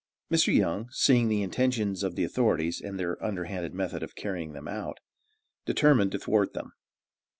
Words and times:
Mr. 0.31 0.51
Young, 0.51 0.89
seeing 0.89 1.27
the 1.27 1.43
intentions 1.43 2.01
of 2.01 2.15
the 2.15 2.23
authorities, 2.23 2.81
and 2.81 2.99
their 2.99 3.23
underhanded 3.23 3.75
method 3.75 4.01
of 4.01 4.15
carrying 4.15 4.53
them 4.53 4.67
out, 4.67 4.99
determined 5.63 6.11
to 6.11 6.17
thwart 6.17 6.53
them. 6.53 6.73